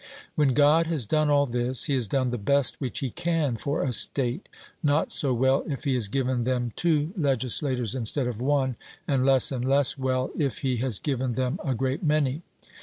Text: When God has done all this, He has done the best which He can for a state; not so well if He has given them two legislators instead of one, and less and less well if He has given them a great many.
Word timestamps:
When 0.33 0.55
God 0.55 0.87
has 0.87 1.05
done 1.05 1.29
all 1.29 1.45
this, 1.45 1.83
He 1.83 1.93
has 1.93 2.07
done 2.07 2.31
the 2.31 2.39
best 2.39 2.81
which 2.81 3.01
He 3.01 3.11
can 3.11 3.55
for 3.55 3.83
a 3.83 3.93
state; 3.93 4.49
not 4.81 5.11
so 5.11 5.31
well 5.31 5.63
if 5.67 5.83
He 5.83 5.93
has 5.93 6.07
given 6.07 6.43
them 6.43 6.73
two 6.75 7.13
legislators 7.15 7.93
instead 7.93 8.25
of 8.25 8.41
one, 8.41 8.77
and 9.07 9.23
less 9.23 9.51
and 9.51 9.63
less 9.63 9.99
well 9.99 10.31
if 10.35 10.61
He 10.61 10.77
has 10.77 10.97
given 10.97 11.33
them 11.33 11.59
a 11.63 11.75
great 11.75 12.01
many. 12.01 12.41